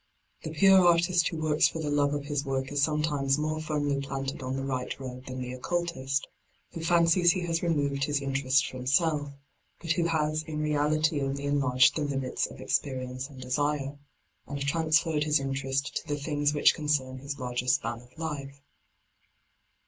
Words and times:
The 0.41 0.49
pure 0.49 0.83
artist 0.87 1.27
who 1.27 1.37
works 1.37 1.67
for 1.67 1.77
the 1.77 1.91
love 1.91 2.15
of 2.15 2.25
his 2.25 2.43
work 2.43 2.71
is 2.71 2.81
sometimes 2.81 3.37
more 3.37 3.61
firmly 3.61 4.01
planted 4.01 4.41
on 4.41 4.55
the 4.55 4.63
right 4.65 4.99
road 4.99 5.27
than 5.27 5.39
the 5.39 5.53
occultist, 5.53 6.27
who 6.71 6.83
fancies 6.83 7.33
he 7.33 7.41
has 7.41 7.61
removed 7.61 8.05
his 8.05 8.19
interest 8.19 8.65
from 8.67 8.87
self, 8.87 9.29
but 9.79 9.91
who 9.91 10.05
has 10.07 10.41
in 10.41 10.59
reality 10.59 11.21
only 11.21 11.43
enlarged 11.43 11.95
the 11.95 12.01
limits 12.01 12.47
of 12.49 12.59
experience 12.59 13.29
and 13.29 13.41
desire, 13.41 13.99
and 14.47 14.61
transferred 14.61 15.23
his 15.23 15.39
interest 15.39 15.95
to 15.97 16.07
the 16.07 16.17
things 16.19 16.51
which 16.51 16.73
concern 16.73 17.19
his 17.19 17.37
larger 17.37 17.67
span 17.67 17.99
of 18.01 18.17
life. 18.17 18.59